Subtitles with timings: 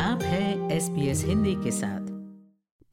[0.00, 2.00] आप हैं S P S Hindi के साथ।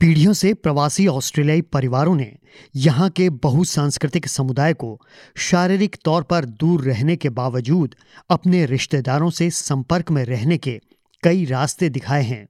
[0.02, 2.38] पीढ़ियों से प्रवासी ऑस्ट्रेलियाई परिवारों ने
[2.76, 5.02] यहाँ के बहुसांस्कृतिक समुदाय को
[5.38, 7.96] शारीरिक तौर पर दूर रहने के बावजूद
[8.30, 10.80] अपने रिश्तेदारों से संपर्क में रहने के
[11.24, 12.48] कई रास्ते दिखाए हैं।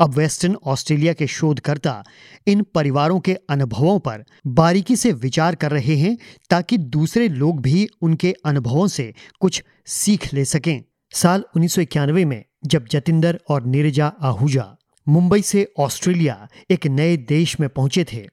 [0.00, 2.02] अब वेस्टर्न ऑस्ट्रेलिया के शोधकर्ता
[2.46, 6.16] इन परिवारों के अनुभवों पर बारीकी से विचार कर रहे हैं
[6.50, 10.82] ताकि दूसरे लोग भी उनके अनुभवों से कुछ सीख ले सकें।
[11.12, 14.74] साल उन्नीस सौ इक्यानवे में जब जतिंदर और नीरजा आहूजा
[15.06, 16.36] मुंबई से ऑस्ट्रेलिया
[16.70, 18.26] एक नए देश में पहुँचे थे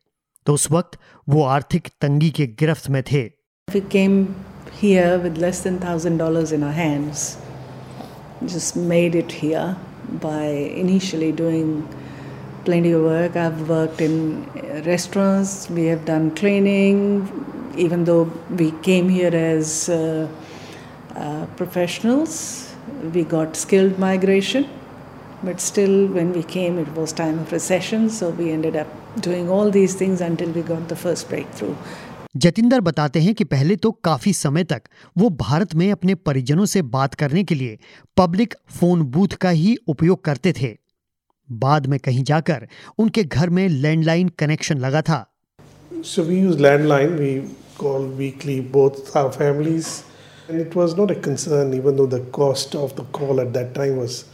[0.45, 0.97] तो उस वक्त
[1.29, 3.29] वो आर्थिक तंगी के गिरफ्त में थे
[3.67, 4.17] We came
[4.79, 7.37] here with less than thousand dollars in our hands.
[8.53, 9.75] Just made it here
[10.21, 10.43] by
[10.83, 11.71] initially doing
[12.65, 13.35] plenty of work.
[13.35, 14.45] I've worked in
[14.85, 15.69] restaurants.
[15.69, 17.01] We have done training.
[17.75, 20.27] Even though we came here as uh,
[21.15, 22.74] uh, professionals,
[23.13, 24.67] we got skilled migration.
[25.43, 28.09] But still, when we came, it was time of recession.
[28.09, 28.87] So we ended up
[29.21, 31.75] doing all these things until we got the first breakthrough.
[32.37, 34.81] Jatinder बताते हैं कि पहले तो काफ़ी समय तक
[35.17, 37.77] वो भारत में अपने परिजनों से बात करने के लिए
[38.17, 40.75] पब्लिक फ़ोन बूथ का ही उपयोग करते थे
[41.49, 42.67] बाद में कहीं जाकर
[42.99, 45.25] उनके घर में लैंडलाइन कनेक्शन लगा था
[46.03, 47.17] So we use landline.
[47.19, 47.29] We
[47.77, 50.03] call weekly both our families,
[50.47, 53.73] and it was not a concern, even though the cost of the call at that
[53.73, 54.25] time was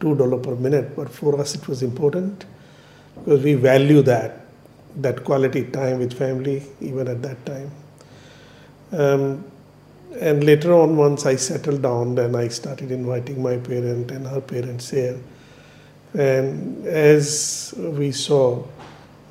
[0.00, 0.96] two dollar per minute.
[0.96, 2.44] But for us, it was important
[3.16, 4.40] because we value that
[4.96, 7.70] that quality time with family, even at that time.
[8.92, 9.44] Um,
[10.20, 14.40] and later on, once I settled down, then I started inviting my parent and her
[14.40, 15.18] parents here.
[16.16, 18.64] And as we saw,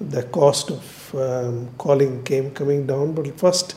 [0.02, 3.14] the cost of um, calling came coming down.
[3.14, 3.76] But first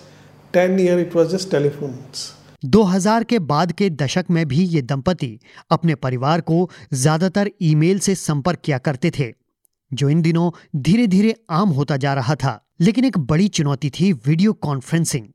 [0.53, 2.36] 10 year, it was just telephones.
[2.65, 5.39] 2000 के बाद के दशक में भी ये दंपति
[5.71, 9.33] अपने परिवार को ज़्यादातर ईमेल से संपर्क किया करते थे,
[9.91, 14.13] जो इन दिनों धीरे धीरे आम होता जा रहा था। लेकिन एक बड़ी चुनौती थी
[14.13, 15.27] वीडियो कॉन्फ्रेंसिंग।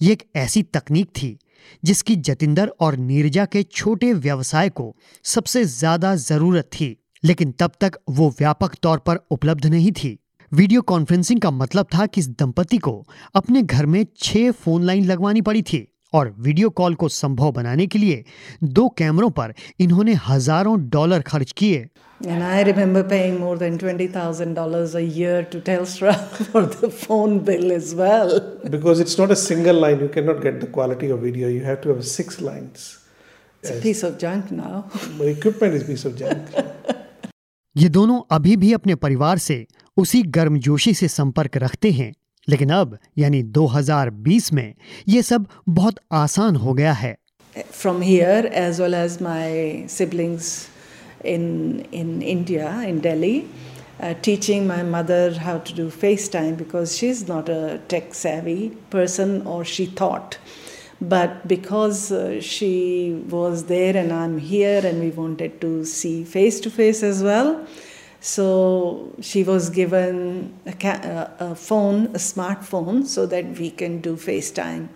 [0.00, 1.36] ये एक ऐसी तकनीक थी,
[1.82, 4.94] जिसकी जतिंदर और नीरजा के छोटे व्यवसाय को
[5.24, 10.18] सबसे ज़्यादा ज़रूरत थी, लेकिन तब तक वो व्यापक तौर पर उपलब्ध नहीं थी।
[10.52, 12.92] वीडियो कॉन्फ्रेंसिंग का मतलब था कि इस दंपति को
[13.34, 17.86] अपने घर में छह फ़ोन लाइन लगवानी पड़ी थी। और वीडियो कॉल को संभव बनाने
[17.86, 18.24] के लिए
[18.64, 21.88] दो कैमरों पर इन्होंने हज़ारों डॉलर खर्च किए
[22.20, 26.14] And I remember paying more than $20,000 a year to Telstra
[26.46, 28.32] for the phone bill as well.
[28.68, 31.48] Because it's not a single line, you cannot get the quality of video.
[31.48, 32.88] You have to have six lines.
[33.62, 34.86] It's a piece of junk now.
[35.16, 36.50] My equipment is a piece of junk.
[37.76, 39.66] ये दोनों अभी भी अपने परिवार से
[39.96, 42.12] उसी गर्मजोशी से संपर्क रखते हैं
[42.48, 44.74] लेकिन अब, यानी 2020 में,
[45.08, 47.16] ये सब बहुत आसान हो गया है।
[47.56, 50.68] From here as well as my siblings
[51.26, 53.42] in in India in daily
[54.24, 55.88] teaching my mother how to do
[56.32, 58.56] FaceTime because she is not a tech savvy
[58.92, 60.34] person और she thought
[61.02, 62.02] but because
[62.44, 62.76] she
[63.30, 67.22] was there and I am here and we wanted to see face to face as
[67.22, 67.54] well
[68.20, 74.16] so she was given a, ca- a, phone, a smartphone, so that we can do
[74.16, 74.88] FaceTime.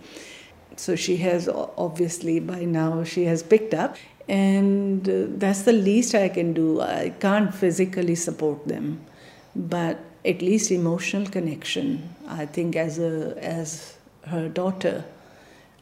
[0.76, 3.96] So she has obviously by now she has picked up,
[4.28, 6.80] and uh, that's the least I can do.
[6.80, 9.04] I can't physically support them,
[9.54, 12.14] but at least emotional connection.
[12.26, 13.96] I think as a as
[14.26, 15.04] her daughter,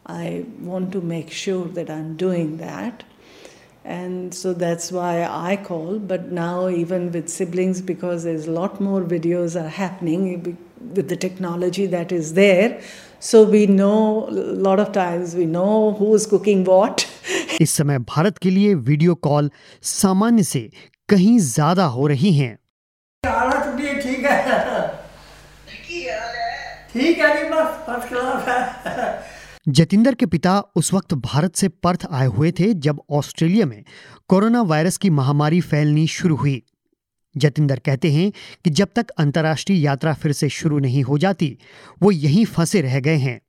[0.07, 3.05] I want to make sure that I'm doing that
[3.86, 6.00] And so that's why I call.
[6.00, 10.58] But now, even with siblings, because there's a lot more videos are happening
[10.96, 12.82] with the technology that is there.
[13.20, 14.32] So we know a
[14.70, 17.06] lot of times we know who's cooking what.
[17.62, 19.50] इस समय भारत के लिए video call
[19.82, 20.70] सामान्य से
[21.10, 22.58] कहीं ज्यादा हो रही हैं
[23.26, 24.40] हालत भी ठीक है
[26.94, 28.48] ठीक है नहीं बस फर्स्ट क्लास
[28.88, 29.29] है
[29.67, 33.83] जतिंदर के पिता उस वक्त भारत से पर्थ आए हुए थे जब ऑस्ट्रेलिया में
[34.29, 36.63] कोरोना वायरस की महामारी फैलनी शुरू हुई।
[37.35, 38.31] जतिंदर कहते हैं
[38.65, 41.57] कि जब तक अंतर्राष्ट्रीय यात्रा फिर से शुरू नहीं हो जाती
[42.03, 43.41] वो यहीं फंसे रह गए हैं।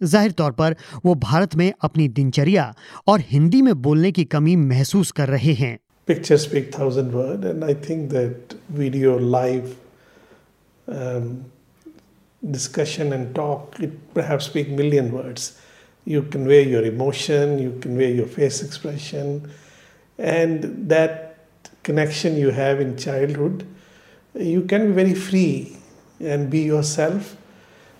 [0.00, 2.74] ज़ाहिर तौर पर वो भारत में अपनी दिनचर्या
[3.06, 7.64] और हिंदी में बोलने की कमी महसूस कर रहे हैं। Pictures speak thousand words, and
[7.64, 9.68] I think that video, live
[10.88, 11.26] um,
[12.48, 15.58] discussion and talk, it perhaps speak million words.
[16.04, 19.50] You convey your emotion, you convey your face expression,
[20.18, 21.38] and that
[21.82, 23.66] connection you have in childhood,
[24.34, 25.76] you can be very free
[26.20, 27.36] and be yourself.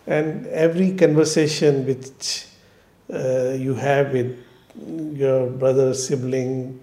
[0.06, 2.46] And every conversation which
[3.12, 4.38] uh, you have with
[5.14, 6.82] your brother, sibling,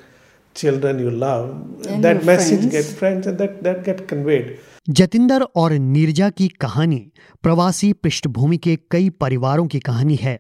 [0.56, 1.50] children you love,
[1.88, 2.71] And that message friends.
[2.71, 4.60] get friends and that that get conveyed.
[4.89, 7.12] Jatinder और नीरजा की कहानी
[7.44, 10.39] प्रवासी पृष्ठभूमि के कई परिवारों की कहानी है।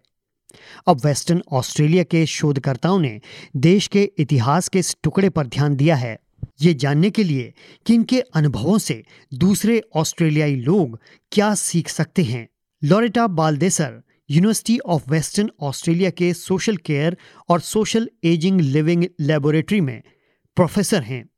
[0.87, 3.21] अब वेस्टर्न ऑस्ट्रेलिया के शोधकर्ताओं ने
[3.55, 6.19] देश के इतिहास के इस टुकड़े पर ध्यान दिया है।
[6.61, 7.53] ये जानने के लिए
[7.85, 9.03] कि इनके अनुभवों से
[9.33, 10.99] दूसरे ऑस्ट्रेलियाई लोग
[11.31, 12.47] क्या सीख सकते हैं।
[12.83, 17.17] Loretta Baldassar, university of western Australia के सोशल केयर
[17.49, 20.01] और सोशल एजिंग लिविंग लेबोरेटरी में
[20.55, 21.29] प्रोफेसर हैं।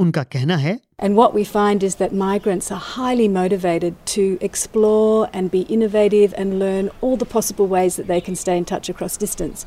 [0.00, 5.28] उनका कहना है And what we find is that migrants are highly motivated to explore
[5.32, 8.88] and be innovative and learn all the possible ways that they can stay in touch
[8.88, 9.66] across distance.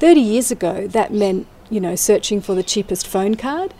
[0.00, 3.74] 30 years ago, that meant, you know, searching for the cheapest phone card.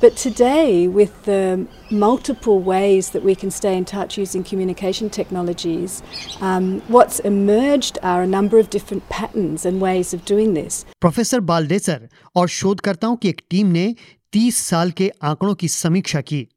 [0.00, 6.02] But today, with the multiple ways that we can stay in touch using communication technologies,
[6.42, 10.84] um, what's emerged are a number of different patterns and ways of doing this.
[11.00, 13.94] Professor बालदेसर और शोधकर्ताओं की एक team ने
[14.33, 16.47] 30 साल के आंकड़ों की समीक्षा की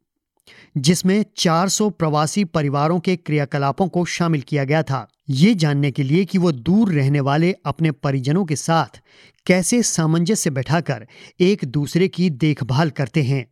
[0.77, 6.25] जिसमें 400 प्रवासी परिवारों के क्रियाकलापों को शामिल किया गया था ये जानने के लिए
[6.25, 9.01] कि वो दूर रहने वाले अपने परिजनों के साथ
[9.47, 11.07] कैसे सामंजस्य बैठाकर
[11.41, 13.45] एक दूसरे की देखभाल करते हैं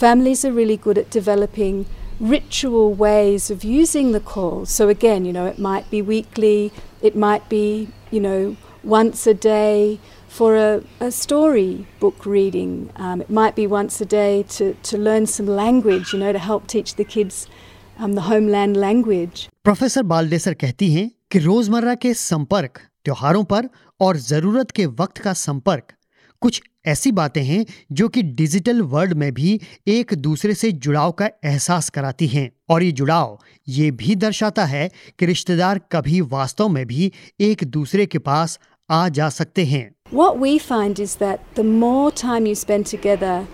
[0.00, 1.76] Families are really good at developing
[2.30, 4.64] ritual ways of using the call.
[4.66, 6.72] So, again, you know, it might be weekly,
[7.10, 7.62] it might be,
[8.10, 9.98] you know, once a day
[10.34, 14.98] for a, a story book reading, um, it might be once a day to, to
[14.98, 17.46] learn some language, you know, to help teach the kids
[17.98, 19.48] um, the homeland language.
[19.64, 23.68] Professor Baldassar कहती हैं कि रोज़मर्रा के संपर्क त्योहारों पर
[24.00, 25.92] और ज़रूरत के वक्त का संपर्क
[26.42, 31.28] कुछ ऐसी बातें हैं जो कि डिजिटल वर्ल्ड में भी एक दूसरे से जुड़ाव का
[31.44, 33.38] एहसास कराती हैं। और ये जुड़ाव
[33.68, 38.58] ये भी दर्शाता है कि रिश्तेदार कभी वास्तव में भी एक दूसरे के पास
[38.90, 43.48] आ जा सकते हैं। What we find is that the more time you spend together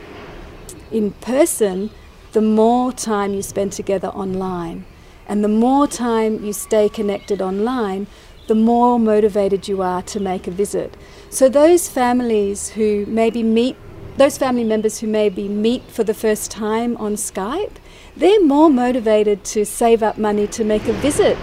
[0.93, 1.89] in person,
[2.33, 4.85] the more time you spend together online.
[5.27, 8.09] And the more time you stay connected online,
[8.47, 10.99] the more motivated you are to make a visit.
[11.31, 13.77] So those families who maybe meet
[14.19, 17.77] those family members who maybe meet for the first time on Skype,
[18.15, 21.39] they're more motivated to save up money to make a visit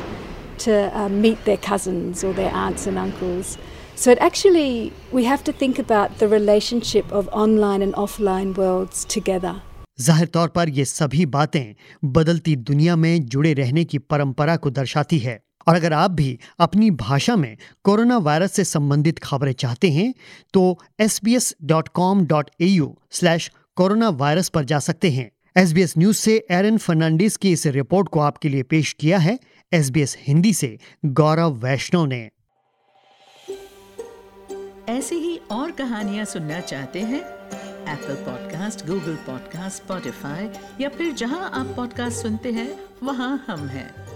[0.59, 3.57] to uh, meet their cousins or their aunts and uncles.
[3.97, 9.05] So it actually, we have to think about the relationship of online and offline worlds
[9.13, 9.53] together.
[9.99, 11.75] ज़ाहिर तौर पर ये सभी बातें
[12.17, 16.91] बदलती दुनिया में जुड़े रहने की परंपरा को दर्शाती है। और अगर आप भी अपनी
[17.01, 20.13] भाषा में कोरोना वायरस से संबंधित खबरें चाहते हैं
[20.53, 23.51] तो S B S dot com dot A U slash
[24.21, 28.09] coronavirus पर जा सकते हैं। एस बी एस न्यूज़ से एरन फर्नांडिस की इस रिपोर्ट
[28.09, 29.37] को आपके लिए पेश किया है।
[29.71, 32.27] एस बी एस हिंदी से गौरव वैष्णव ने।
[34.89, 37.19] ऐसी ही और कहानियाँ सुनना चाहते हैं?
[37.93, 40.49] Apple podcast Google podcast Spotify
[40.81, 44.06] या फिर जहाँ आप पॉडकास्ट सुनते हैं, वहाँ हम हैं।